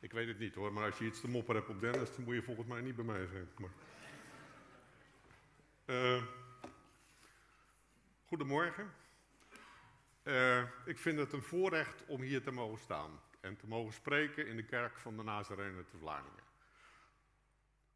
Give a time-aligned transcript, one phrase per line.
[0.00, 2.24] Ik weet het niet hoor, maar als je iets te mopperen hebt op Dennis, dan
[2.24, 3.48] moet je volgens mij niet bij mij zijn.
[5.86, 6.22] Uh,
[8.24, 8.92] goedemorgen.
[10.22, 14.46] Uh, ik vind het een voorrecht om hier te mogen staan en te mogen spreken
[14.46, 16.44] in de kerk van de Nazarene te Vlaardingen.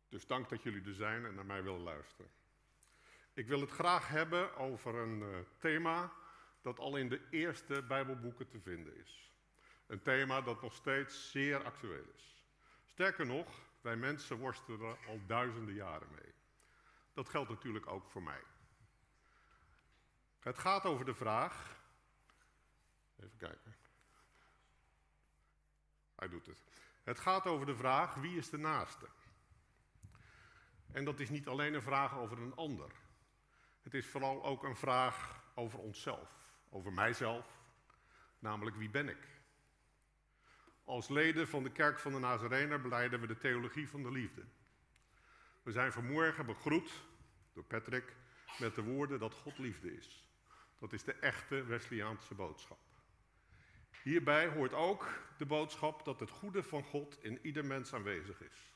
[0.08, 2.30] Dus dank dat jullie er zijn en naar mij willen luisteren.
[3.34, 6.12] Ik wil het graag hebben over een uh, thema
[6.62, 9.29] dat al in de eerste Bijbelboeken te vinden is.
[9.90, 12.44] Een thema dat nog steeds zeer actueel is.
[12.86, 13.46] Sterker nog,
[13.80, 16.34] wij mensen worstelen al duizenden jaren mee.
[17.14, 18.42] Dat geldt natuurlijk ook voor mij.
[20.40, 21.76] Het gaat over de vraag.
[23.20, 23.76] Even kijken.
[26.14, 26.64] Hij doet het.
[27.02, 29.08] Het gaat over de vraag: wie is de naaste?
[30.92, 32.90] En dat is niet alleen een vraag over een ander.
[33.82, 36.36] Het is vooral ook een vraag over onszelf,
[36.68, 37.58] over mijzelf,
[38.38, 39.39] namelijk wie ben ik?
[40.90, 44.42] Als leden van de Kerk van de Nazarener beleiden we de theologie van de liefde.
[45.62, 46.92] We zijn vanmorgen begroet
[47.52, 48.16] door Patrick
[48.58, 50.24] met de woorden dat God liefde is.
[50.78, 52.78] Dat is de echte Wesleyaanse boodschap.
[54.02, 58.74] Hierbij hoort ook de boodschap dat het goede van God in ieder mens aanwezig is.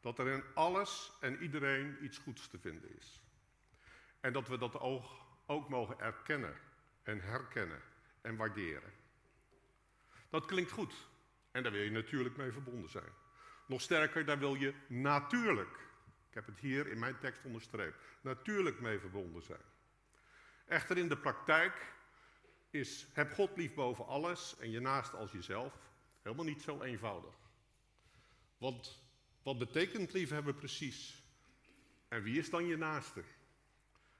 [0.00, 3.22] Dat er in alles en iedereen iets goeds te vinden is.
[4.20, 5.04] En dat we dat ook,
[5.46, 6.54] ook mogen erkennen
[7.02, 7.82] en herkennen
[8.20, 8.92] en waarderen.
[10.30, 11.07] Dat klinkt goed
[11.58, 13.12] en daar wil je natuurlijk mee verbonden zijn.
[13.66, 15.78] Nog sterker, daar wil je natuurlijk,
[16.28, 19.62] ik heb het hier in mijn tekst onderstreept, natuurlijk mee verbonden zijn.
[20.66, 21.92] Echter in de praktijk
[22.70, 25.74] is heb God lief boven alles en je naast als jezelf
[26.22, 27.34] helemaal niet zo eenvoudig.
[28.58, 29.02] Want
[29.42, 31.22] wat betekent liefhebben precies?
[32.08, 33.22] En wie is dan je naaste?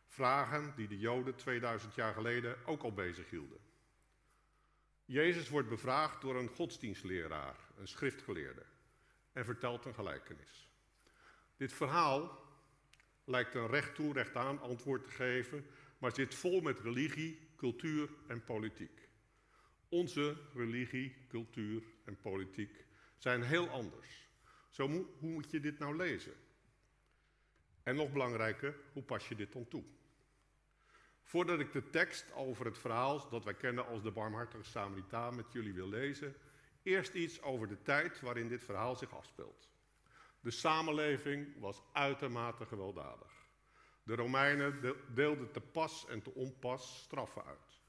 [0.07, 3.68] Vragen die de Joden 2000 jaar geleden ook al bezig hielden.
[5.11, 8.63] Jezus wordt bevraagd door een godsdienstleraar, een schriftgeleerde,
[9.33, 10.71] en vertelt een gelijkenis.
[11.57, 12.45] Dit verhaal
[13.25, 15.67] lijkt een recht toe, recht aan antwoord te geven,
[15.99, 19.09] maar zit vol met religie, cultuur en politiek.
[19.89, 22.85] Onze religie, cultuur en politiek
[23.19, 24.29] zijn heel anders.
[24.71, 26.35] Zo hoe moet je dit nou lezen?
[27.83, 29.85] En nog belangrijker, hoe pas je dit dan toe?
[31.29, 35.53] Voordat ik de tekst over het verhaal dat wij kennen als de barmhartige Samaritaan met
[35.53, 36.35] jullie wil lezen,
[36.83, 39.69] eerst iets over de tijd waarin dit verhaal zich afspeelt.
[40.41, 43.33] De samenleving was uitermate gewelddadig.
[44.03, 47.81] De Romeinen deelden te pas en te onpas straffen uit.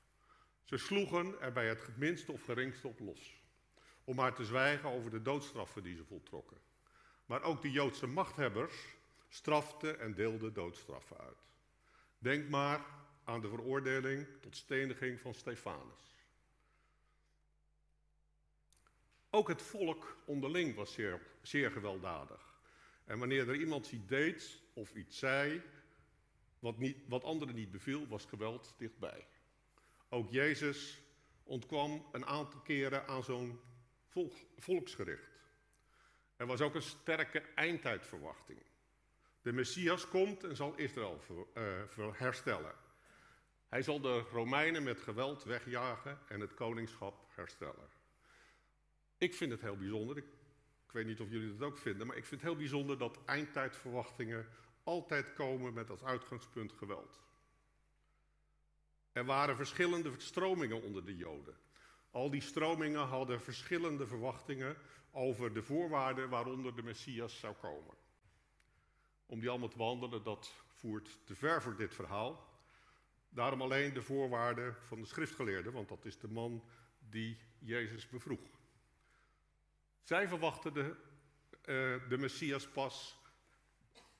[0.64, 3.44] Ze sloegen er bij het minste of geringste op los,
[4.04, 6.58] om maar te zwijgen over de doodstraffen die ze voltrokken.
[7.26, 8.76] Maar ook de Joodse machthebbers
[9.30, 11.48] straften en deelden doodstraffen uit.
[12.18, 12.99] Denk maar
[13.30, 16.18] aan de veroordeling tot steniging van Stefanus.
[19.30, 22.58] Ook het volk onderling was zeer, zeer gewelddadig.
[23.06, 25.62] En wanneer er iemand iets deed of iets zei
[26.60, 29.28] wat, niet, wat anderen niet beviel, was geweld dichtbij.
[30.10, 31.02] Ook Jezus
[31.44, 33.60] ontkwam een aantal keren aan zo'n
[34.08, 35.30] volk, volksgericht.
[36.36, 38.62] Er was ook een sterke eindtijdverwachting.
[39.42, 41.22] De Messias komt en zal Israël
[41.54, 42.88] uh, herstellen.
[43.70, 47.90] Hij zal de Romeinen met geweld wegjagen en het koningschap herstellen.
[49.18, 50.26] Ik vind het heel bijzonder, ik,
[50.92, 54.48] weet niet of jullie dat ook vinden, maar ik vind het heel bijzonder dat eindtijdverwachtingen
[54.84, 57.22] altijd komen met als uitgangspunt geweld.
[59.12, 61.58] Er waren verschillende stromingen onder de Joden.
[62.12, 64.78] Al die stromingen hadden verschillende verwachtingen
[65.12, 67.96] over de voorwaarden waaronder de Messias zou komen.
[69.26, 72.49] Om die allemaal te behandelen, dat voert te ver voor dit verhaal.
[73.30, 76.64] Daarom alleen de voorwaarden van de schriftgeleerde, want dat is de man
[77.00, 78.60] die Jezus bevroeg.
[80.04, 80.96] Zij verwachten de,
[81.66, 83.20] uh, de Messias pas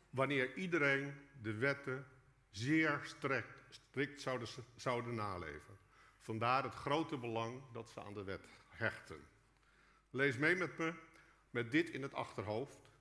[0.10, 2.08] wanneer iedereen de wetten
[2.50, 5.78] zeer strikt, strikt zouden, zouden naleven.
[6.18, 9.28] Vandaar het grote belang dat ze aan de wet hechten.
[10.10, 10.94] Lees mee met me
[11.50, 12.92] met dit in het achterhoofd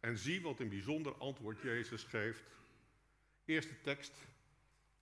[0.00, 2.44] en zie wat een bijzonder antwoord Jezus geeft.
[3.44, 4.26] Eerste tekst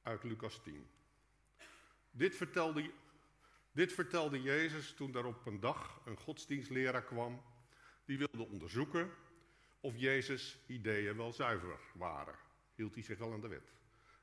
[0.04, 0.86] uit Lucas 10.
[2.10, 2.90] Dit vertelde,
[3.72, 7.42] dit vertelde Jezus toen er op een dag een godsdienstleraar kwam
[8.04, 9.10] die wilde onderzoeken
[9.80, 12.34] of Jezus' ideeën wel zuiver waren.
[12.74, 13.72] Hield hij zich wel aan de wet.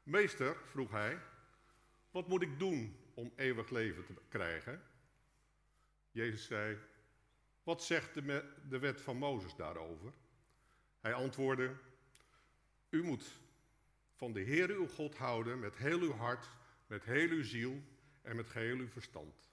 [0.03, 1.19] Meester, vroeg hij,
[2.11, 4.83] wat moet ik doen om eeuwig leven te krijgen?
[6.11, 6.77] Jezus zei,
[7.63, 10.13] wat zegt de, de wet van Mozes daarover?
[10.99, 11.75] Hij antwoordde,
[12.89, 13.39] u moet
[14.21, 16.49] van de Heer uw God houden met heel uw hart,
[16.87, 17.83] met heel uw ziel
[18.21, 19.49] en met geheel uw verstand.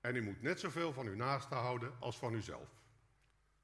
[0.00, 2.68] En u moet net zoveel van uw naaste houden als van uzelf.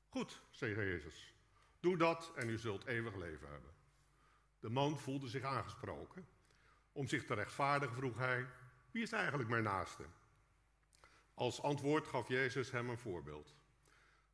[0.08, 1.34] Goed, zei Jezus.
[1.80, 3.70] Doe dat en u zult eeuwig leven hebben.
[4.60, 6.28] De man voelde zich aangesproken.
[6.92, 8.46] Om zich te rechtvaardigen vroeg hij:
[8.90, 10.04] Wie is eigenlijk mijn naaste?
[11.34, 13.54] Als antwoord gaf Jezus hem een voorbeeld.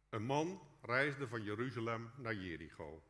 [0.08, 3.02] Een man reisde van Jeruzalem naar Jericho.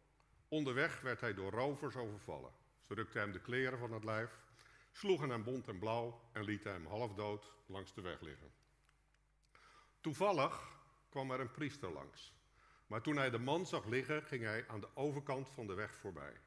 [0.49, 2.63] Onderweg werd hij door rovers overvallen.
[2.87, 4.39] Ze rukten hem de kleren van het lijf,
[4.93, 8.53] sloegen hem bont en blauw en lieten hem half dood langs de weg liggen.
[10.01, 10.73] Toevallig
[11.09, 12.35] kwam er een priester langs.
[12.87, 15.95] Maar toen hij de man zag liggen, ging hij aan de overkant van de weg
[15.95, 16.41] voorbij.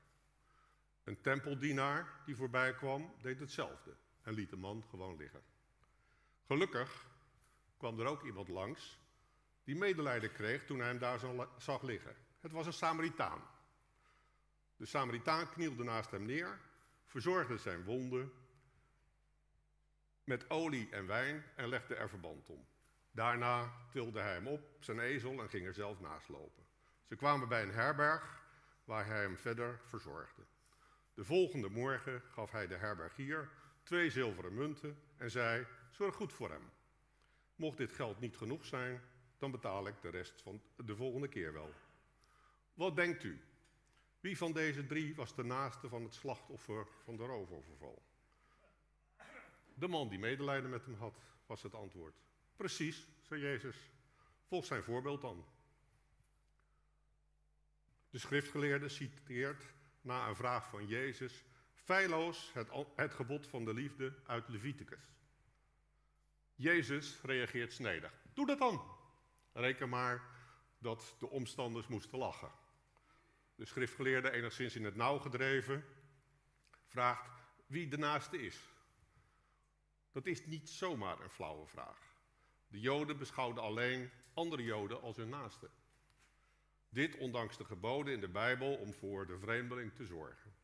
[1.03, 5.41] Een tempeldienaar die voorbij kwam, deed hetzelfde en liet de man gewoon liggen.
[6.45, 7.07] Gelukkig
[7.77, 8.99] kwam er ook iemand langs
[9.63, 11.19] die medelijden kreeg toen hij hem daar
[11.57, 12.15] zag liggen.
[12.39, 13.41] Het was een Samaritaan.
[14.77, 16.59] De Samaritaan knielde naast hem neer,
[17.05, 18.31] verzorgde zijn wonden
[20.23, 22.67] met olie en wijn en legde er verband om.
[23.11, 26.63] Daarna tilde hij hem op, zijn ezel, en ging er zelf naast lopen.
[27.03, 28.43] Ze kwamen bij een herberg
[28.83, 30.41] waar hij hem verder verzorgde.
[31.13, 33.49] De volgende morgen gaf hij de herbergier
[33.83, 36.71] twee zilveren munten en zei: Zorg goed voor hem.
[37.55, 39.01] Mocht dit geld niet genoeg zijn,
[39.37, 41.73] dan betaal ik de rest van de volgende keer wel.
[42.73, 43.41] Wat denkt u?
[44.19, 48.03] Wie van deze drie was de naaste van het slachtoffer van de roofoverval?
[49.73, 52.15] De man die medelijden met hem had, was het antwoord.
[52.55, 53.91] Precies, zei Jezus.
[54.47, 55.45] Volg zijn voorbeeld dan.
[58.09, 59.63] De schriftgeleerde citeert
[60.01, 65.11] na een vraag van Jezus feilloos het, het gebod van de liefde uit Leviticus.
[66.55, 68.13] Jezus reageert snedig.
[68.33, 68.81] Doe dat dan.
[69.53, 70.23] Reken maar
[70.77, 72.51] dat de omstanders moesten lachen.
[73.57, 75.83] De schriftgeleerde, enigszins in het nauw gedreven,
[76.85, 78.59] vraagt wie de naaste is.
[80.11, 81.99] Dat is niet zomaar een flauwe vraag.
[82.67, 85.69] De Joden beschouwden alleen andere Joden als hun naaste.
[86.89, 90.55] Dit ondanks de geboden in de Bijbel om voor de vreemdeling te zorgen.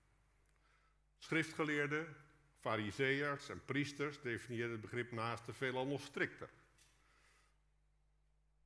[1.18, 2.16] Schriftgeleerden,
[2.60, 6.50] fariseërs en priesters definieerden het begrip naaste veelal nog strikter.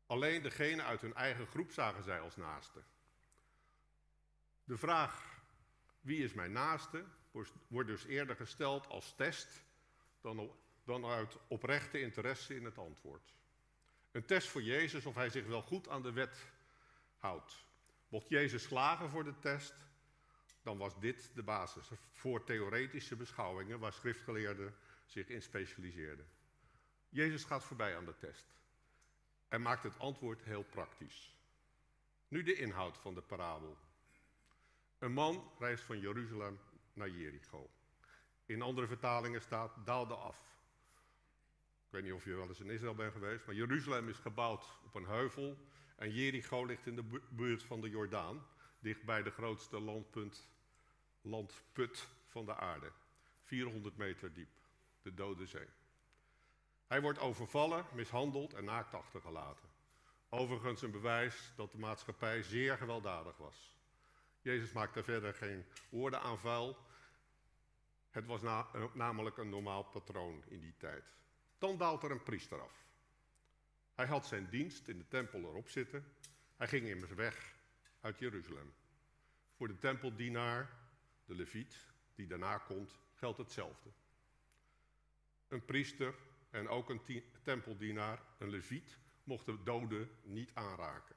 [0.06, 2.83] Alleen degene uit hun eigen groep zagen zij als naaste.
[4.67, 5.41] De vraag
[6.01, 7.05] wie is mijn naaste
[7.67, 9.63] wordt dus eerder gesteld als test
[10.21, 10.51] dan,
[10.83, 13.33] dan uit oprechte interesse in het antwoord.
[14.11, 16.51] Een test voor Jezus of hij zich wel goed aan de wet
[17.17, 17.65] houdt.
[18.09, 19.73] Mocht Jezus slagen voor de test,
[20.61, 24.75] dan was dit de basis voor theoretische beschouwingen waar schriftgeleerden
[25.05, 26.27] zich in specialiseerden.
[27.09, 28.45] Jezus gaat voorbij aan de test
[29.47, 31.35] en maakt het antwoord heel praktisch.
[32.27, 33.77] Nu de inhoud van de parabel.
[34.99, 36.59] Een man reist van Jeruzalem
[36.94, 37.69] naar Jericho.
[38.45, 40.55] In andere vertalingen staat daalde af.
[41.85, 44.79] Ik weet niet of je wel eens in Israël bent geweest, maar Jeruzalem is gebouwd
[44.85, 45.57] op een heuvel
[45.95, 48.45] en Jericho ligt in de buurt van de Jordaan,
[48.79, 50.47] dicht bij de grootste landpunt,
[51.21, 52.91] landput van de aarde.
[53.41, 54.59] 400 meter diep,
[55.01, 55.67] de Dode Zee.
[56.88, 59.69] Hij wordt overvallen, mishandeld en naakt achtergelaten.
[60.29, 63.76] Overigens een bewijs dat de maatschappij zeer gewelddadig was.
[64.47, 66.77] Jezus maakte verder geen woorden aan vuil.
[68.09, 68.41] Het was
[68.94, 71.13] namelijk een normaal patroon in die tijd.
[71.57, 72.85] Dan daalt er een priester af.
[73.94, 76.05] Hij had zijn dienst in de tempel erop zitten.
[76.55, 77.55] Hij ging immers weg
[78.01, 78.74] uit Jeruzalem.
[79.55, 80.69] Voor de tempeldienaar,
[81.25, 83.89] de leviet, die daarna komt, geldt hetzelfde.
[85.48, 86.15] Een priester
[86.50, 91.15] en ook een tempeldienaar, een leviet, mochten doden niet aanraken.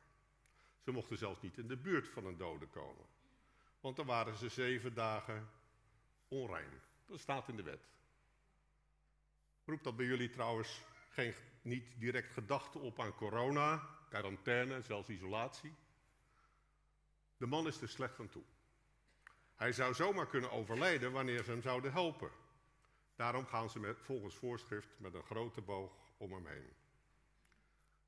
[0.81, 3.19] Ze mochten zelfs niet in de buurt van een dode komen.
[3.81, 5.49] Want dan waren ze zeven dagen
[6.29, 6.81] onrein.
[7.07, 7.89] Dat staat in de wet.
[9.65, 15.75] Roept dat bij jullie trouwens geen, niet direct gedachte op aan corona, quarantaine, zelfs isolatie?
[17.37, 18.45] De man is er slecht aan toe.
[19.55, 22.31] Hij zou zomaar kunnen overlijden wanneer ze hem zouden helpen.
[23.17, 26.73] Daarom gaan ze met, volgens voorschrift met een grote boog om hem heen.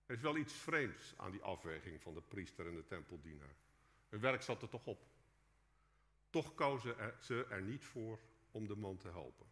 [0.07, 3.55] Er is wel iets vreemds aan die afweging van de priester en de tempeldienaar.
[4.09, 5.12] Hun werk zat er toch op.
[6.32, 8.18] Toch kozen ze er niet voor
[8.50, 9.46] om de man te helpen.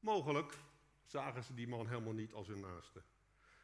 [0.00, 0.58] Mogelijk
[1.04, 3.02] zagen ze die man helemaal niet als hun naaste.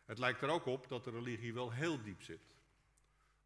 [0.05, 2.57] Het lijkt er ook op dat de religie wel heel diep zit.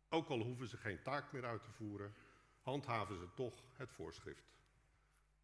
[0.09, 2.15] Ook al hoeven ze geen taak meer uit te voeren,
[2.61, 4.55] handhaven ze toch het voorschrift.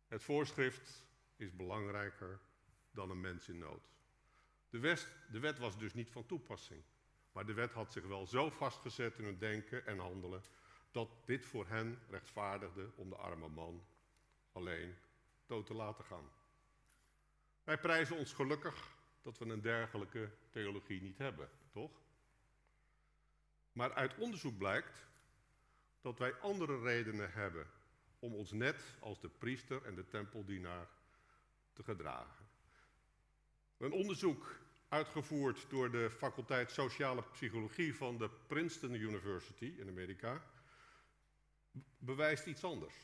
[0.07, 1.05] Het voorschrift
[1.37, 2.41] is belangrijker
[2.91, 3.91] dan een mens in nood.
[4.71, 6.83] De, de wet was dus niet van toepassing.
[7.33, 10.43] Maar de wet had zich wel zo vastgezet in hun denken en handelen
[10.91, 13.87] dat dit voor hen rechtvaardigde om de arme man
[14.53, 14.97] alleen
[15.47, 16.31] dood te laten gaan.
[17.65, 22.01] Wij prijzen ons gelukkig dat we een dergelijke theologie niet hebben, toch?
[23.73, 25.07] Maar uit onderzoek blijkt
[26.01, 27.67] dat wij andere redenen hebben
[28.19, 30.89] om ons net als de priester en de tempeldienaar
[31.73, 32.47] te gedragen.
[33.77, 40.43] Een onderzoek uitgevoerd door de faculteit Sociale Psychologie van de Princeton University in Amerika
[41.99, 42.95] bewijst iets anders.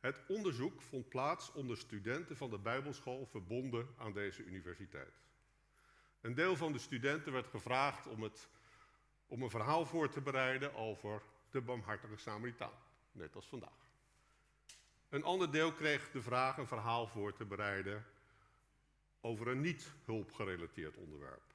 [0.00, 5.24] Het onderzoek vond plaats onder studenten van de Bijbelschool verbonden aan deze universiteit.
[6.20, 8.48] Een deel van de studenten werd gevraagd om, het,
[9.26, 12.78] om een verhaal voor te bereiden over de barmhartige Samaritaan,
[13.12, 13.86] net als vandaag.
[15.08, 18.06] Een ander deel kreeg de vraag een verhaal voor te bereiden
[19.20, 21.54] over een niet hulpgerelateerd onderwerp.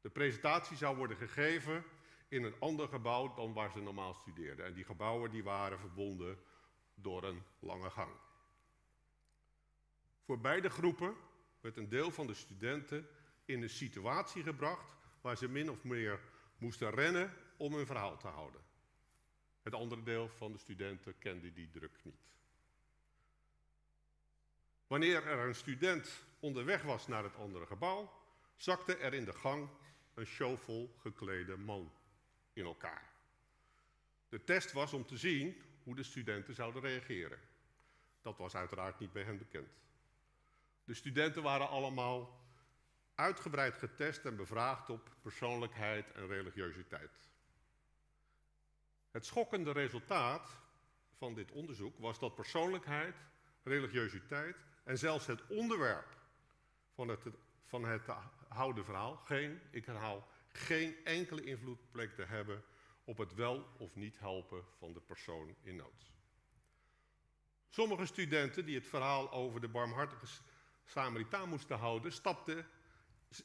[0.00, 1.84] De presentatie zou worden gegeven
[2.30, 4.66] in een ander gebouw dan waar ze normaal studeerden.
[4.66, 6.38] En die gebouwen die waren verbonden
[6.94, 8.12] door een lange gang.
[10.24, 11.14] Voor beide groepen
[11.60, 13.08] werd een deel van de studenten
[13.44, 16.20] in een situatie gebracht waar ze min of meer
[16.58, 18.60] moesten rennen om hun verhaal te houden.
[19.62, 22.34] Het andere deel van de studenten kende die druk niet.
[24.86, 28.12] Wanneer er een student onderweg was naar het andere gebouw,
[28.56, 29.68] zakte er in de gang
[30.14, 31.92] een showvol geklede man
[32.64, 33.12] elkaar.
[34.28, 37.38] De test was om te zien hoe de studenten zouden reageren.
[38.22, 39.68] Dat was uiteraard niet bij hen bekend.
[40.84, 42.40] De studenten waren allemaal
[43.14, 47.28] uitgebreid getest en bevraagd op persoonlijkheid en religiositeit.
[49.10, 50.56] Het schokkende resultaat
[51.16, 53.16] van dit onderzoek was dat persoonlijkheid,
[53.62, 56.16] religiositeit en zelfs het onderwerp
[56.94, 57.20] van het,
[57.64, 58.06] van het
[58.48, 62.64] houden verhaal geen, ik herhaal, geen enkele invloed bleek te hebben
[63.04, 66.12] op het wel of niet helpen van de persoon in nood.
[67.68, 70.26] Sommige studenten die het verhaal over de barmhartige
[70.84, 72.66] Samaritaan moesten houden, stapten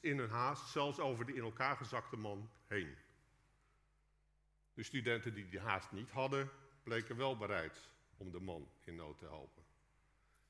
[0.01, 2.95] in hun haast zelfs over de in elkaar gezakte man heen.
[4.74, 6.50] De studenten die die haast niet hadden,
[6.83, 9.63] bleken wel bereid om de man in nood te helpen.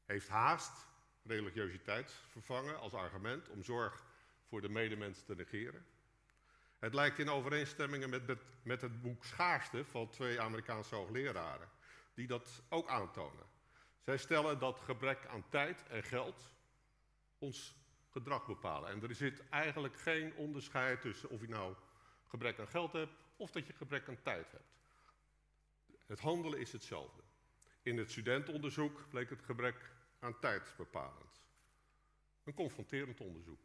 [0.05, 0.87] Heeft haast
[1.23, 4.03] religiositeit vervangen als argument om zorg
[4.43, 5.85] voor de medemens te negeren?
[6.79, 11.69] Het lijkt in overeenstemming met, met, het boek Schaarste van twee Amerikaanse hoogleraren,
[12.13, 13.45] die dat ook aantonen.
[14.01, 16.51] Zij stellen dat gebrek aan tijd en geld
[17.37, 17.75] ons
[18.09, 18.89] gedrag bepalen.
[18.89, 21.75] En er zit eigenlijk geen onderscheid tussen of je nou
[22.27, 24.75] gebrek aan geld hebt of dat je gebrek aan tijd hebt.
[26.05, 27.21] Het handelen is hetzelfde.
[27.81, 31.41] In het studentenonderzoek bleek het gebrek aan tijd bepalend.
[32.43, 33.59] Een confronterend onderzoek.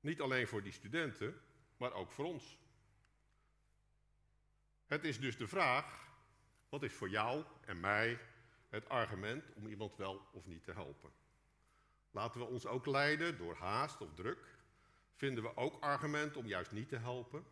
[0.00, 1.40] Niet alleen voor die studenten,
[1.76, 2.58] maar ook voor ons.
[4.86, 6.08] Het is dus de vraag,
[6.68, 8.18] wat is voor jou en mij
[8.68, 11.10] het argument om iemand wel of niet te helpen?
[12.10, 14.58] Laten we ons ook leiden door haast of druk?
[15.14, 17.44] Vinden we ook argument om juist niet te helpen?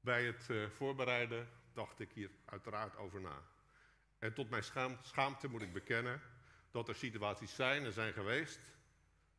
[0.00, 3.42] Bij het uh, voorbereiden dacht ik hier uiteraard over na.
[4.18, 6.22] En tot mijn schaam, schaamte moet ik bekennen
[6.70, 8.60] dat er situaties zijn en zijn geweest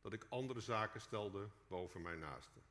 [0.00, 2.62] dat ik andere zaken stelde boven mijn naasten.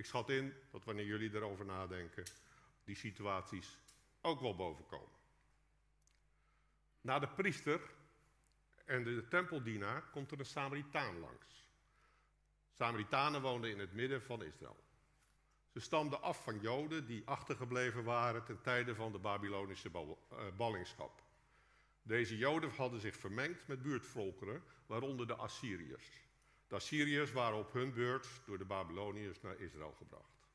[0.00, 2.24] Ik schat in dat wanneer jullie erover nadenken,
[2.84, 3.78] die situaties
[4.20, 5.18] ook wel bovenkomen.
[7.00, 7.80] Na de priester
[8.84, 11.68] en de tempeldienaar komt er een Samaritaan langs.
[12.72, 14.84] Samaritanen woonden in het midden van Israël.
[15.72, 21.22] Ze stamden af van Joden die achtergebleven waren ten tijde van de Babylonische eh, ballingschap.
[22.02, 26.29] Deze Joden hadden zich vermengd met buurtvolkeren, waaronder de Assyriërs.
[26.70, 30.48] De Assyriërs waren op hun beurt door de Babyloniërs naar Israël gebracht.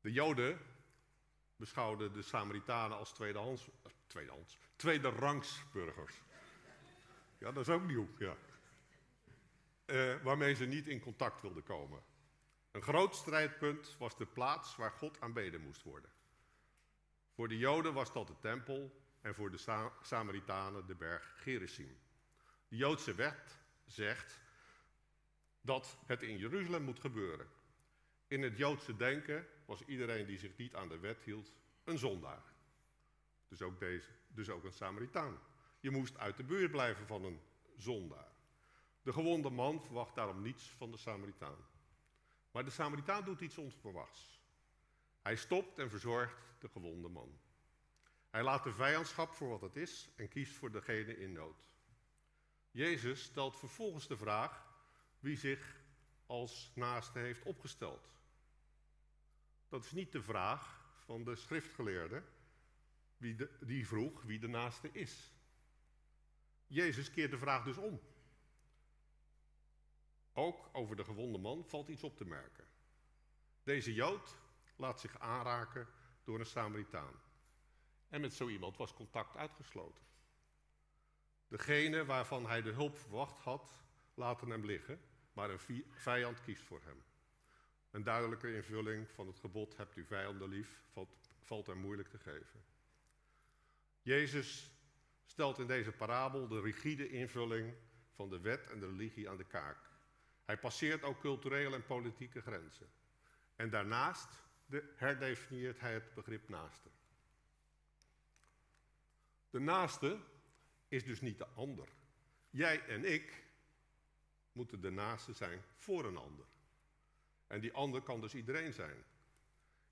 [0.00, 0.58] De Joden
[1.56, 6.22] beschouwden de Samaritanen als tweedehands, eh, tweedehands, tweederangs burgers.
[7.38, 8.36] Ja, dat is ook nieuw, ja.
[9.86, 12.02] Uh, waarmee ze niet in contact wilden komen.
[12.70, 16.10] Een groot strijdpunt was de plaats waar God aanbeden moest worden.
[17.34, 21.98] Voor de Joden was dat de tempel en voor de Samaritanen de berg Gerizim.
[22.68, 23.60] De Joodse wet
[23.92, 24.40] zegt
[25.60, 27.46] dat het in Jeruzalem moet gebeuren.
[28.26, 31.52] In het Joodse denken was iedereen die zich niet aan de wet hield
[31.84, 32.42] een zondaar.
[33.48, 35.38] Dus ook, deze, dus ook een Samaritaan.
[35.80, 37.40] Je moest uit de buurt blijven van een
[37.76, 38.30] zondaar.
[39.02, 41.56] De gewonde man verwacht daarom niets van de Samaritaan.
[42.50, 44.40] Maar de Samaritaan doet iets onverwachts.
[45.22, 47.38] Hij stopt en verzorgt de gewonde man.
[48.30, 51.71] Hij laat de vijandschap voor wat het is en kiest voor degene in nood.
[52.72, 54.66] Jezus stelt vervolgens de vraag
[55.20, 55.80] wie zich
[56.26, 58.10] als naaste heeft opgesteld.
[59.68, 62.22] Dat is niet de vraag van de schriftgeleerde
[63.16, 65.32] wie die vroeg wie de naaste is.
[66.66, 68.00] Jezus keert de vraag dus om.
[70.32, 72.64] Ook over de gewonde man valt iets op te merken.
[73.62, 74.36] Deze Jood
[74.76, 75.88] laat zich aanraken
[76.24, 77.14] door een Samaritaan.
[78.08, 80.04] En met zo iemand was contact uitgesloten.
[81.52, 83.72] Degene waarvan hij de hulp verwacht had,
[84.14, 85.00] laten hem liggen,
[85.32, 87.02] maar een vijand kiest voor hem.
[87.90, 92.18] Een duidelijke invulling van het gebod hebt u vijanden lief, valt, valt er moeilijk te
[92.18, 92.64] geven.
[94.02, 94.70] Jezus
[95.24, 97.74] stelt in deze parabel de rigide invulling
[98.14, 99.90] van de wet en de religie aan de kaak.
[100.44, 102.90] Hij passeert ook culturele en politieke grenzen.
[103.56, 104.28] En daarnaast
[104.94, 106.88] herdefinieert hij het begrip naaste.
[109.50, 110.18] De naaste
[110.92, 111.88] is dus niet de ander.
[112.50, 113.44] Jij en ik
[114.52, 116.46] moeten de naaste zijn voor een ander.
[117.46, 119.04] En die ander kan dus iedereen zijn.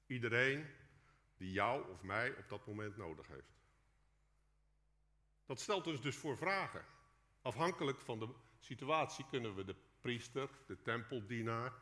[0.07, 0.67] Iedereen
[1.37, 3.59] die jou of mij op dat moment nodig heeft.
[5.47, 6.85] Dat stelt ons dus voor vragen.
[7.43, 8.29] Afhankelijk van de
[8.59, 11.73] situatie kunnen we de priester, de tempeldienaar,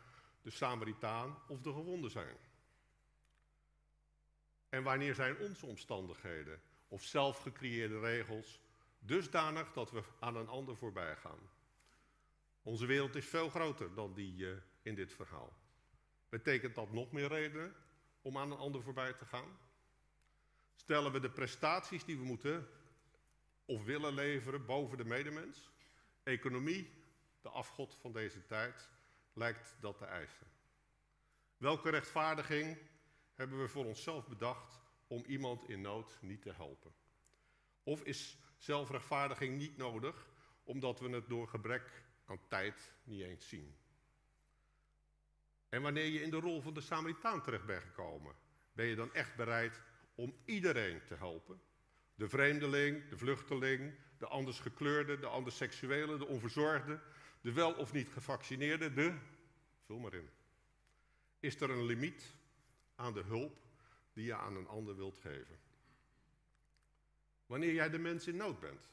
[0.43, 2.37] de Samaritaan of de gewonde zijn.
[4.69, 8.61] En wanneer zijn onze omstandigheden of zelfgecreëerde regels
[8.99, 11.39] dusdanig dat we aan een ander voorbij gaan?
[12.63, 15.53] Onze wereld is veel groter dan die uh, in dit verhaal.
[16.29, 17.75] Betekent dat nog meer redenen
[18.23, 19.59] om aan een ander voorbij te gaan?
[20.75, 22.69] Stellen we de prestaties die we moeten
[23.65, 25.71] of willen leveren boven de medemens?
[26.23, 26.91] Economie,
[27.41, 28.91] de afgod van deze tijd,
[29.33, 30.47] lijkt dat te eisen.
[31.57, 32.79] Welke rechtvaardiging
[33.35, 36.93] hebben we voor onszelf bedacht om iemand in nood niet te helpen?
[37.89, 40.27] Of is zelfrechtvaardiging niet nodig
[40.65, 43.77] omdat we het door gebrek aan tijd niet eens zien?
[45.69, 48.35] En wanneer je in de rol van de Samaritaan terecht bent gekomen,
[48.73, 49.81] ben je dan echt bereid
[50.15, 51.61] om iedereen te helpen?
[52.15, 57.01] De vreemdeling, de vluchteling, de anders gekleurde, de anders seksuele, de onverzorgde,
[57.41, 59.19] de wel of niet gevaccineerde, de.
[59.85, 60.31] Vul maar in.
[61.41, 62.35] Is er een limiet
[62.95, 63.59] aan de hulp
[64.13, 65.68] die je aan een ander wilt geven?
[67.49, 68.89] Wanneer jij de mens in nood bent,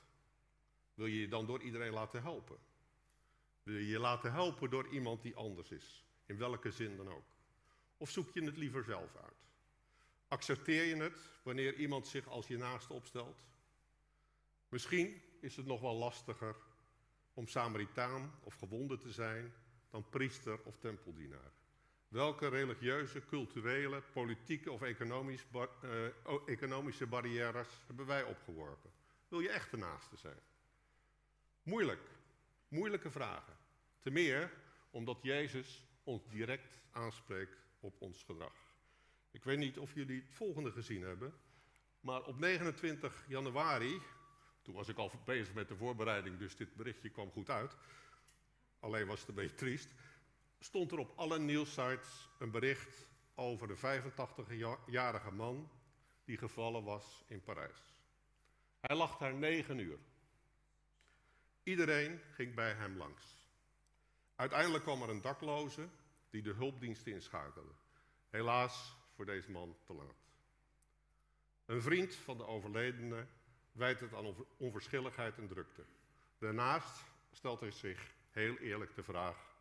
[0.93, 2.57] wil je je dan door iedereen laten helpen?
[3.63, 7.25] Wil je je laten helpen door iemand die anders is, in welke zin dan ook?
[7.97, 9.37] Of zoek je het liever zelf uit?
[10.27, 13.43] Accepteer je het wanneer iemand zich als je naaste opstelt?
[14.69, 16.55] Misschien is het nog wel lastiger
[17.33, 19.53] om Samaritaan of gewonde te zijn
[19.89, 21.51] dan priester of tempeldienaar.
[22.07, 26.07] Welke religieuze, culturele, politieke of economisch uh,
[26.45, 28.91] economische barrières hebben wij opgeworpen?
[29.27, 30.39] Wil je echt de naaste zijn?
[31.63, 32.09] Moeilijk,
[32.67, 33.57] moeilijke vragen.
[33.99, 34.51] Te meer
[34.91, 38.53] omdat Jezus ons direct aanspreekt op ons gedrag.
[39.31, 41.33] Ik weet niet of jullie het volgende gezien hebben,
[41.99, 44.01] maar op 29 januari,
[44.61, 47.75] toen was ik al bezig met de voorbereiding, dus dit berichtje kwam goed uit,
[48.79, 49.89] alleen was het een beetje triest,
[50.65, 55.69] stond er op alle nieuwsites een bericht over de 85-jarige man
[56.23, 57.93] die gevallen was in Parijs.
[58.79, 59.99] Hij lag daar negen uur.
[61.63, 63.23] Iedereen ging bij hem langs.
[64.35, 65.89] Uiteindelijk kwam er een dakloze
[66.29, 67.71] die de hulpdiensten inschakelde.
[68.29, 70.23] Helaas voor deze man te laat.
[71.65, 73.27] Een vriend van de overledene
[73.71, 75.85] wijt het aan onverschilligheid en drukte.
[76.37, 79.54] Daarnaast stelt hij zich heel eerlijk de vraag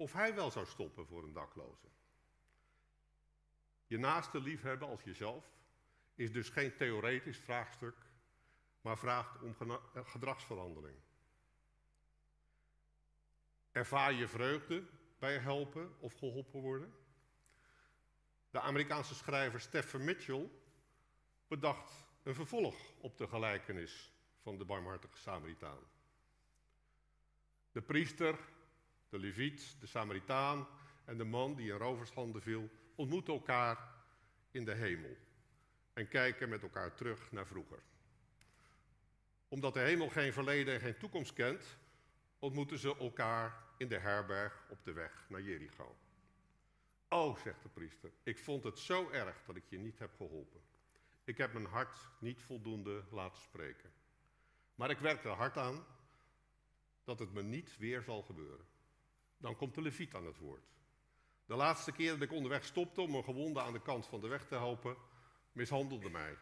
[0.00, 1.86] of hij wel zou stoppen voor een dakloze.
[3.86, 5.44] Je naaste liefhebben als jezelf
[6.14, 7.96] is dus geen theoretisch vraagstuk,
[8.80, 9.56] maar vraagt om
[10.04, 10.96] gedragsverandering.
[13.72, 14.84] Ervaar je vreugde
[15.18, 16.94] bij helpen of geholpen worden?
[18.50, 20.50] De Amerikaanse schrijver Stephen Mitchell
[21.48, 25.82] bedacht een vervolg op de gelijkenis van de barmhartige Samaritaan.
[27.72, 28.38] De priester,
[29.10, 30.68] de leviet, de Samaritaan
[31.04, 33.78] en de man die in rovershanden viel, ontmoeten elkaar
[34.50, 35.16] in de hemel
[35.92, 37.82] en kijken met elkaar terug naar vroeger.
[39.48, 41.78] Omdat de hemel geen verleden en geen toekomst kent,
[42.38, 45.96] ontmoeten ze elkaar in de herberg op de weg naar Jericho.
[47.08, 50.60] Oh, zegt de priester, ik vond het zo erg dat ik je niet heb geholpen.
[51.24, 53.92] Ik heb mijn hart niet voldoende laten spreken.
[54.74, 55.84] Maar ik werk er hard aan
[57.04, 58.66] dat het me niet weer zal gebeuren.
[59.40, 60.64] Dan komt de leviet aan het woord.
[61.46, 64.28] De laatste keer dat ik onderweg stopte om een gewonde aan de kant van de
[64.28, 64.96] weg te helpen,
[65.52, 66.36] mishandelde, mij,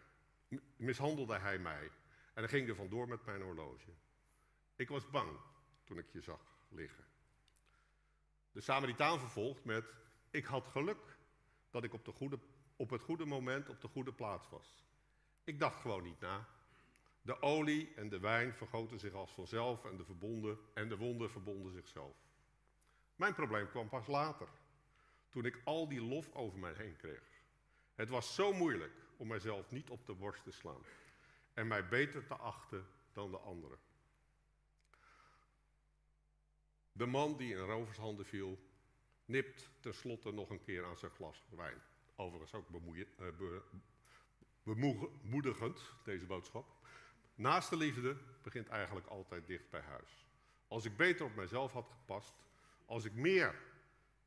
[0.76, 1.90] mishandelde hij mij.
[2.34, 3.90] En ging er vandoor met mijn horloge.
[4.76, 5.38] Ik was bang
[5.84, 7.04] toen ik je zag liggen.
[8.52, 9.84] De Samaritaan vervolgt met:
[10.30, 11.18] Ik had geluk
[11.70, 12.38] dat ik op, de goede,
[12.76, 14.84] op het goede moment op de goede plaats was.
[15.44, 16.48] Ik dacht gewoon niet na.
[17.22, 21.30] De olie en de wijn vergoten zich als vanzelf en de, verbonden, en de wonden
[21.30, 22.27] verbonden zichzelf.
[23.18, 24.48] Mijn probleem kwam pas later.
[25.28, 27.22] Toen ik al die lof over mij heen kreeg.
[27.94, 30.82] Het was zo moeilijk om mijzelf niet op de borst te slaan
[31.54, 33.78] en mij beter te achten dan de anderen.
[36.92, 38.58] De man die in rovershanden viel,
[39.24, 41.82] nipt tenslotte nog een keer aan zijn glas wijn.
[42.16, 42.68] Overigens ook
[43.18, 43.60] uh,
[45.22, 46.66] bemoedigend, deze boodschap.
[47.34, 50.26] Naast de liefde begint eigenlijk altijd dicht bij huis.
[50.68, 52.34] Als ik beter op mijzelf had gepast,
[52.88, 53.54] als ik meer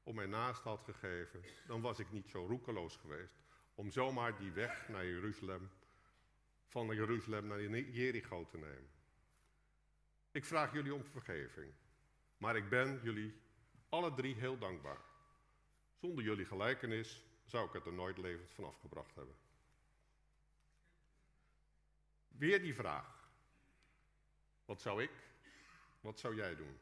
[0.04, 3.36] om mijn naast had gegeven, dan was ik niet zo roekeloos geweest
[3.76, 5.69] om zomaar die weg naar Jeruzalem,
[6.67, 8.89] van Jeruzalem naar Jericho te nemen.
[10.32, 11.74] Ik vraag jullie om vergeving,
[12.38, 13.34] maar ik ben jullie
[13.89, 15.02] alle drie heel dankbaar.
[16.00, 19.36] Zonder jullie gelijkenis zou ik het er nooit levend van afgebracht hebben.
[22.28, 23.30] Weer die vraag.
[24.65, 25.12] Wat zou ik?
[26.02, 26.80] Wat zou jij doen?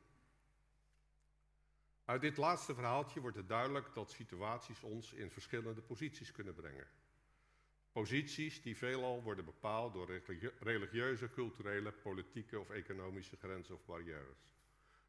[2.09, 6.87] Uit dit laatste verhaaltje wordt het duidelijk dat situaties ons in verschillende posities kunnen brengen.
[7.91, 10.21] Posities die veelal worden bepaald door
[10.59, 14.37] religieuze, culturele, politieke of economische grenzen of barrières.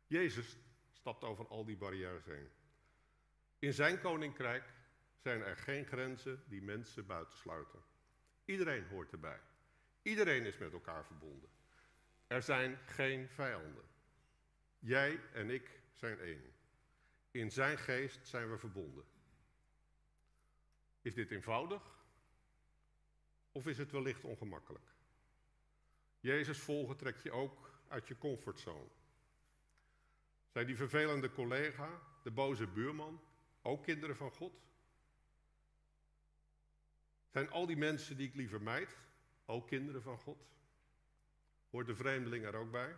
[0.06, 0.58] Jezus
[0.92, 2.48] stapt over al die barrières heen.
[3.58, 4.72] In zijn koninkrijk
[5.16, 7.80] zijn er geen grenzen die mensen buitensluiten.
[8.44, 9.40] Iedereen hoort erbij.
[10.02, 11.50] Iedereen is met elkaar verbonden.
[12.26, 13.84] Er zijn geen vijanden.
[14.78, 16.58] Jij en ik zijn één.
[17.30, 19.04] In zijn geest zijn we verbonden.
[21.02, 21.98] Is dit eenvoudig?
[23.52, 24.94] Of is het wellicht ongemakkelijk?
[26.20, 28.88] Jezus volgen trek je ook uit je comfortzone.
[30.48, 33.20] Zijn die vervelende collega, de boze buurman,
[33.62, 34.62] ook kinderen van God?
[37.28, 38.96] Zijn al die mensen die ik liever mijd,
[39.46, 40.48] ook kinderen van God?
[41.70, 42.96] Hoort de vreemdeling er ook bij?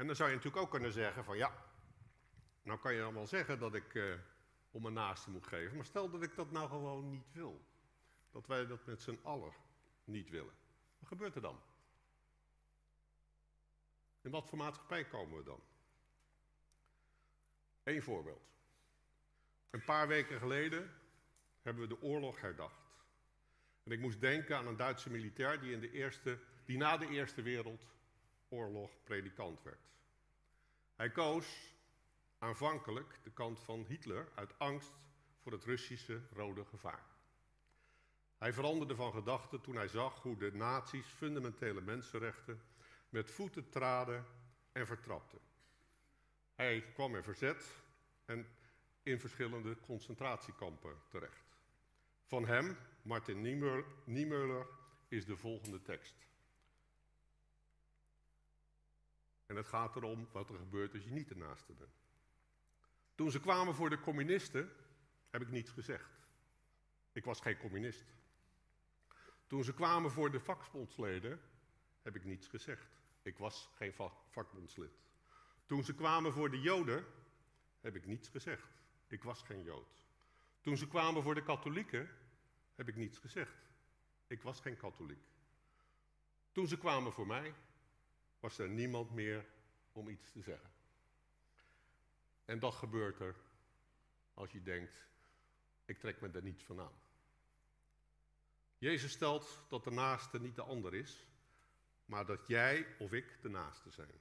[0.00, 1.64] En dan zou je natuurlijk ook kunnen zeggen van ja,
[2.62, 4.14] nou kan je dan wel zeggen dat ik uh,
[4.70, 7.64] om mijn naaste moet geven, maar stel dat ik dat nou gewoon niet wil.
[8.30, 9.52] Dat wij dat met z'n allen
[10.04, 10.52] niet willen.
[10.98, 11.60] Wat gebeurt er dan?
[14.20, 15.60] In wat voor maatschappij komen we dan?
[17.82, 18.48] Eén voorbeeld.
[19.70, 20.90] Een paar weken geleden
[21.62, 22.90] hebben we de oorlog herdacht.
[23.82, 27.08] En ik moest denken aan een Duitse militair die, in de eerste, die na de
[27.08, 27.42] Eerste
[28.50, 29.88] Wereldoorlog predikant werd.
[30.94, 31.74] Hij koos
[32.38, 34.92] aanvankelijk de kant van Hitler uit angst
[35.38, 37.04] voor het Russische rode gevaar.
[38.38, 42.62] Hij veranderde van gedachten toen hij zag hoe de nazi's fundamentele mensenrechten
[43.08, 44.26] met voeten traden
[44.72, 45.40] en vertrapten.
[46.54, 47.82] Hij kwam in verzet
[48.24, 48.46] en
[49.02, 51.56] in verschillende concentratiekampen terecht.
[52.24, 53.40] Van hem, Martin
[54.04, 54.66] Niemöller,
[55.08, 56.29] is de volgende tekst.
[59.50, 61.94] En het gaat erom wat er gebeurt als je niet de naaste bent.
[63.14, 64.72] Toen ze kwamen voor de communisten,
[65.30, 66.10] heb ik niets gezegd.
[67.12, 68.04] Ik was geen communist.
[69.46, 71.40] Toen ze kwamen voor de vakbondsleden,
[72.02, 72.86] heb ik niets gezegd.
[73.22, 73.92] Ik was geen
[74.28, 74.92] vakbondslid.
[75.66, 77.04] Toen ze kwamen voor de Joden,
[77.80, 78.68] heb ik niets gezegd.
[79.08, 80.06] Ik was geen Jood.
[80.60, 82.08] Toen ze kwamen voor de katholieken,
[82.74, 83.68] heb ik niets gezegd.
[84.26, 85.24] Ik was geen katholiek.
[86.52, 87.54] Toen ze kwamen voor mij,
[88.40, 89.46] was er niemand meer
[89.92, 90.70] om iets te zeggen.
[92.44, 93.36] En dat gebeurt er
[94.34, 95.06] als je denkt,
[95.84, 97.00] ik trek me er niets van aan.
[98.78, 101.26] Jezus stelt dat de naaste niet de ander is,
[102.04, 104.20] maar dat jij of ik de naaste zijn.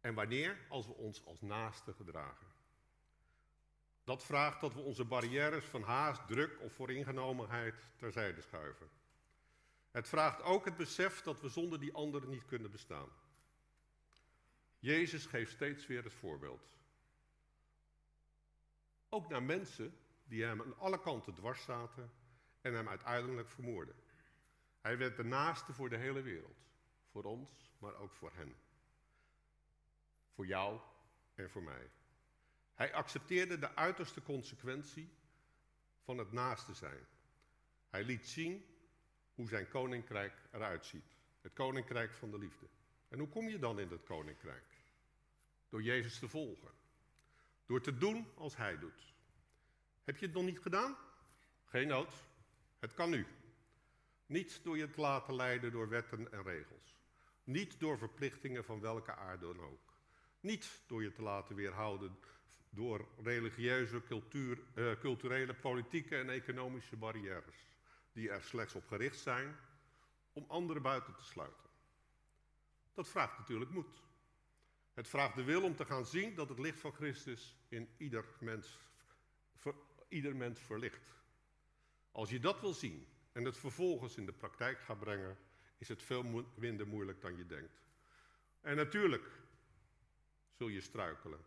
[0.00, 0.58] En wanneer?
[0.68, 2.46] Als we ons als naaste gedragen.
[4.04, 8.88] Dat vraagt dat we onze barrières van haast, druk of vooringenomenheid terzijde schuiven.
[9.98, 13.08] Het vraagt ook het besef dat we zonder die anderen niet kunnen bestaan.
[14.78, 16.68] Jezus geeft steeds weer het voorbeeld.
[19.08, 22.10] Ook naar mensen die hem aan alle kanten dwars zaten
[22.60, 23.94] en hem uiteindelijk vermoorden.
[24.80, 26.66] Hij werd de naaste voor de hele wereld.
[27.10, 28.56] Voor ons, maar ook voor hen.
[30.34, 30.80] Voor jou
[31.34, 31.90] en voor mij.
[32.74, 35.12] Hij accepteerde de uiterste consequentie
[36.00, 37.06] van het naaste zijn.
[37.88, 38.77] Hij liet zien
[39.38, 41.16] hoe zijn koninkrijk eruit ziet.
[41.40, 42.66] Het koninkrijk van de liefde.
[43.08, 44.64] En hoe kom je dan in dat koninkrijk?
[45.68, 46.70] Door Jezus te volgen.
[47.66, 49.14] Door te doen als Hij doet.
[50.04, 50.96] Heb je het nog niet gedaan?
[51.64, 52.12] Geen nood.
[52.78, 53.26] Het kan nu.
[54.26, 56.96] Niet door je te laten leiden door wetten en regels.
[57.44, 59.94] Niet door verplichtingen van welke aard dan ook.
[60.40, 62.18] Niet door je te laten weerhouden
[62.70, 67.66] door religieuze, cultuur, uh, culturele, politieke en economische barrières.
[68.18, 69.56] Die er slechts op gericht zijn
[70.32, 71.70] om anderen buiten te sluiten.
[72.94, 74.02] Dat vraagt natuurlijk moed.
[74.94, 78.24] Het vraagt de wil om te gaan zien dat het licht van Christus in ieder
[78.40, 78.78] mens,
[80.08, 81.14] ieder mens verlicht.
[82.12, 85.38] Als je dat wil zien en het vervolgens in de praktijk gaat brengen,
[85.76, 87.82] is het veel minder moeilijk dan je denkt.
[88.60, 89.30] En natuurlijk
[90.56, 91.40] zul je struikelen.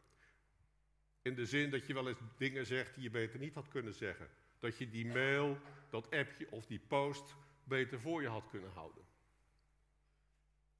[1.21, 3.93] In de zin dat je wel eens dingen zegt die je beter niet had kunnen
[3.93, 4.29] zeggen.
[4.61, 5.57] Dat je die mail,
[5.89, 9.03] dat appje of die post beter voor je had kunnen houden.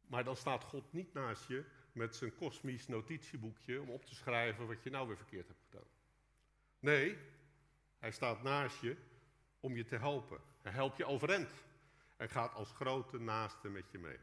[0.08, 4.67] Maar dan staat God niet naast je met zijn kosmisch notitieboekje om op te schrijven
[4.67, 5.88] wat je nou weer verkeerd hebt gedaan.
[6.80, 7.17] Nee,
[8.00, 8.96] hij staat naast je
[9.60, 10.39] om je te helpen.
[10.62, 11.52] Hij helpt je overeind.
[12.17, 14.17] Hij gaat als grote naaste met je mee.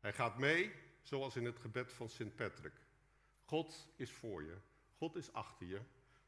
[0.00, 2.74] Hij gaat mee zoals in het gebed van Sint Patrick.
[3.44, 4.56] God is voor je,
[4.96, 5.80] God is achter je,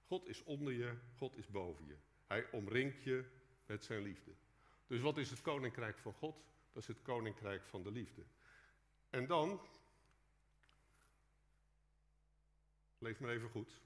[0.07, 1.97] God is onder je, God is boven je.
[2.27, 3.25] Hij omringt je
[3.67, 4.35] met zijn liefde.
[4.87, 6.45] Dus wat is het koninkrijk van God?
[6.73, 8.23] Dat is het koninkrijk van de liefde.
[9.11, 9.61] En dan,
[12.99, 13.81] leef maar even goed.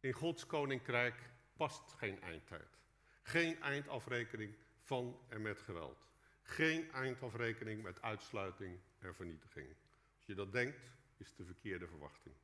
[0.00, 2.78] In Gods koninkrijk past geen eindtijd.
[3.22, 6.06] Geen eindafrekening van en met geweld.
[6.42, 9.68] Geen eindafrekening met uitsluiting en vernietiging.
[10.16, 12.34] Als je dat denkt, is het de verkeerde verwachting.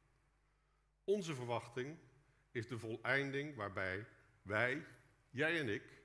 [1.04, 1.98] Onze verwachting
[2.52, 4.06] is de voleinding waarbij
[4.42, 4.86] wij,
[5.30, 6.00] jij en ik,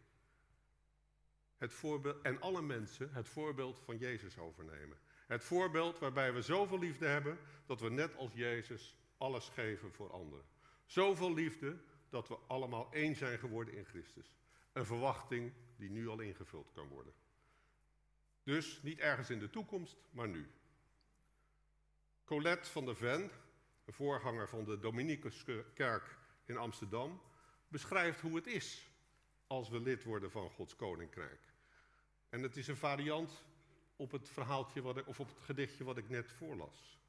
[1.58, 4.98] het voorbeeld, en alle mensen het voorbeeld van Jezus overnemen.
[5.28, 10.12] Het voorbeeld waarbij we zoveel liefde hebben dat we net als Jezus alles geven voor
[10.12, 10.46] anderen.
[10.86, 11.80] Zoveel liefde
[12.10, 14.36] dat we allemaal één zijn geworden in Christus.
[14.72, 17.14] Een verwachting die nu al ingevuld kan worden.
[18.44, 20.52] Dus niet ergens in de toekomst, maar nu.
[22.26, 23.32] Colette van der Ven,
[23.86, 27.22] een voorganger van de Dominicuskerk in Amsterdam,
[27.68, 28.90] beschrijft hoe het is
[29.48, 31.54] als we lid worden van Gods Koninkrijk.
[32.30, 33.44] En het is een variant
[33.96, 37.00] op het verhaaltje wat of op het gedichtje wat ik net voorlas.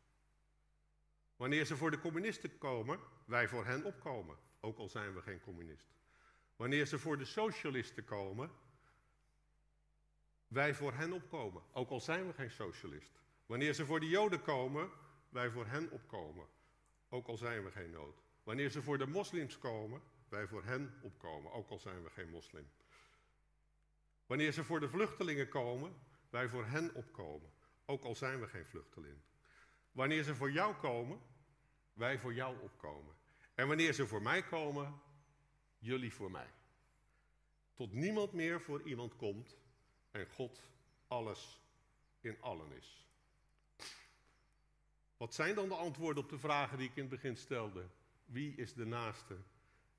[1.37, 5.41] Wanneer ze voor de communisten komen, wij voor hen opkomen, ook al zijn we geen
[5.41, 5.97] communist.
[6.57, 8.51] Wanneer ze voor de socialisten komen,
[10.49, 13.13] wij voor hen opkomen, ook al zijn we geen socialist.
[13.47, 14.91] Wanneer ze voor de Joden komen,
[15.29, 16.47] wij voor hen opkomen,
[17.09, 18.28] ook al zijn we geen nood.
[18.49, 22.31] Wanneer ze voor de moslims komen, wij voor hen opkomen, ook al zijn we geen
[22.31, 22.71] moslim.
[24.27, 25.95] Wanneer ze voor de vluchtelingen komen,
[26.31, 27.51] wij voor hen opkomen,
[27.85, 29.17] ook al zijn we geen vluchteling.
[29.93, 31.21] Wanneer ze voor jou komen,
[31.93, 33.15] wij voor jou opkomen.
[33.55, 35.01] En wanneer ze voor mij komen,
[35.79, 36.51] jullie voor mij.
[37.75, 39.57] Tot niemand meer voor iemand komt
[40.11, 40.63] en God
[41.07, 41.61] alles
[42.21, 43.07] in allen is.
[45.17, 47.89] Wat zijn dan de antwoorden op de vragen die ik in het begin stelde?
[48.29, 49.37] Wie is de naaste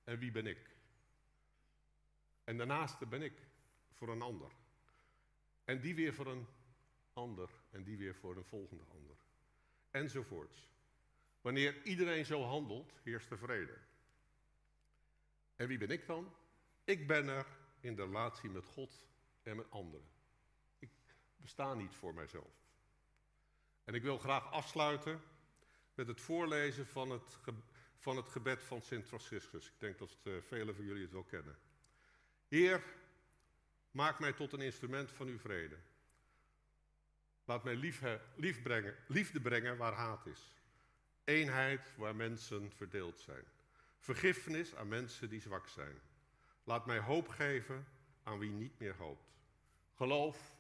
[0.04, 0.70] en wie ben ik?
[2.44, 3.48] En de naaste ben ik
[3.92, 4.52] voor een ander.
[5.64, 6.48] En die weer voor een
[7.14, 9.16] ander en die weer voor een volgende ander.
[9.92, 10.70] Enzovoorts.
[11.42, 13.78] Wanneer iedereen zo handelt, heerst er vrede.
[15.56, 16.34] En wie ben ik dan?
[16.84, 17.48] Ik ben er
[17.80, 19.08] in de relatie met God
[19.44, 20.08] en met anderen.
[20.80, 20.90] Ik
[21.38, 22.68] besta niet voor mijzelf.
[23.84, 25.22] En ik wil graag afsluiten
[25.94, 27.40] met het voorlezen van het,
[28.00, 29.68] van het gebed van Sint Franciscus.
[29.68, 31.58] Ik denk dat uh, velen van jullie het wel kennen.
[32.48, 32.84] Heer,
[33.92, 35.78] maak mij tot een instrument van uw vrede.
[37.46, 38.02] Laat mij lief,
[38.36, 40.54] lief brengen, liefde brengen waar haat is.
[41.24, 43.44] Eenheid waar mensen verdeeld zijn.
[44.00, 46.02] Vergiffenis aan mensen die zwak zijn.
[46.64, 47.88] Laat mij hoop geven
[48.24, 49.34] aan wie niet meer hoopt.
[49.96, 50.54] Geloof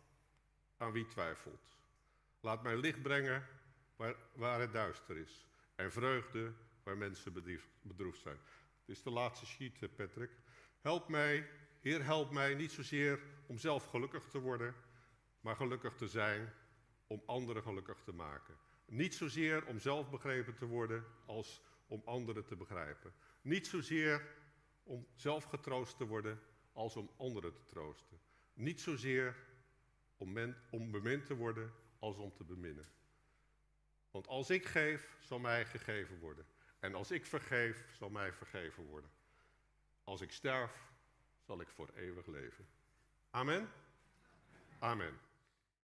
[0.77, 1.77] aan wie twijfelt.
[2.39, 3.47] Laat mij licht brengen
[3.95, 5.45] waar, waar het duister is.
[5.75, 6.53] En vreugde
[6.89, 7.33] waar mensen
[7.81, 8.37] bedroefd zijn.
[8.85, 10.31] Dit is de laatste sheet, eh, Patrick.
[10.81, 11.49] Help mij,
[11.79, 14.75] Heer, help mij niet zozeer om zelf gelukkig te worden,
[15.41, 16.53] maar gelukkig te zijn
[17.07, 18.55] om anderen gelukkig te maken.
[18.85, 23.13] Niet zozeer om zelf begrepen te worden als om anderen te begrijpen.
[23.41, 24.35] Niet zozeer
[24.83, 26.39] om zelf getroost te worden
[26.73, 28.19] als om anderen te troosten.
[28.53, 29.35] Niet zozeer
[30.17, 32.85] om, om bemind te worden als om te beminnen.
[34.11, 36.45] Want als ik geef, zal mij gegeven worden.
[36.79, 39.09] En als ik vergeef, zal mij vergeven worden.
[40.03, 40.71] Als ik sterf,
[41.45, 42.67] zal ik voor eeuwig leven.
[43.29, 43.71] Amen?
[44.79, 45.19] Amen.